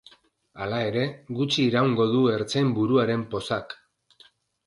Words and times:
Hala 0.63 0.77
ere, 0.85 1.01
gutxi 1.41 1.65
iraungo 1.71 2.07
du 2.13 2.21
ertzain-buruaren 2.37 3.27
pozak. 3.35 3.77